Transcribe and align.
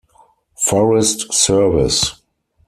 Forest 0.65 1.31
Service". 1.31 2.23